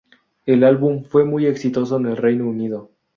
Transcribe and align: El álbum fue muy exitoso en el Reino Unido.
El 0.47 0.63
álbum 0.63 1.03
fue 1.03 1.25
muy 1.25 1.45
exitoso 1.45 1.97
en 1.97 2.07
el 2.07 2.17
Reino 2.17 2.49
Unido. 2.49 2.89